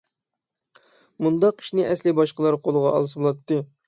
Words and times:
مۇنداق 1.25 1.61
ئىشنى 1.63 1.85
ئەسلى 1.89 2.13
باشقىلار 2.21 2.57
قولىغا 2.69 2.95
ئالسا 2.95 3.21
بولاتتى. 3.21 3.59